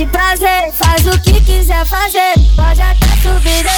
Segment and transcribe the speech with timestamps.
[0.00, 0.72] de prazer.
[0.72, 3.69] Faz o que quiser fazer, pode até subir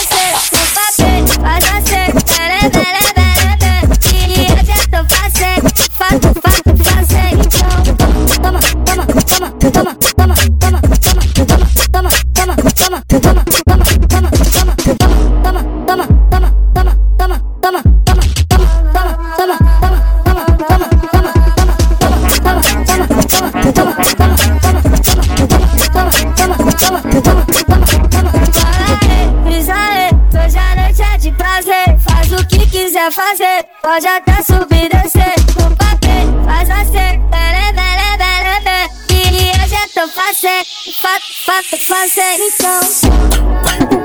[32.93, 35.35] quiser fazer, pode até subir e descer.
[35.57, 38.90] Com papel, faz nascer, bele, bele, bele, bele.
[39.09, 40.66] E hoje eu tô fazendo,
[41.01, 44.01] fa, fa, fazendo então.